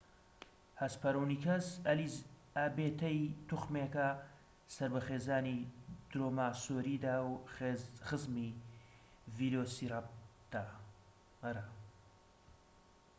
هەسپەرۆنیکەس 0.81 1.67
ئەلیزابێتەی 1.87 3.19
توخمێکە 3.47 4.09
سەر 4.75 4.89
بە 4.93 5.01
خێزانی 5.07 5.59
درۆماسۆریدە 6.11 7.15
و 7.29 7.31
خزمی 8.07 8.51
ڤیلۆسیراپتەرە 9.35 10.75